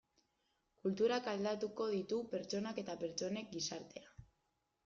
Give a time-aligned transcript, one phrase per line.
[0.85, 4.19] Kulturak aldatuko ditu pertsonak eta pertsonek gizartea.